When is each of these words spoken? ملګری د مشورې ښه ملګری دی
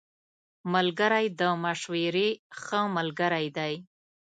ملګری 0.73 1.25
د 1.39 1.41
مشورې 1.63 2.29
ښه 2.61 2.79
ملګری 2.95 3.47
دی 3.57 3.73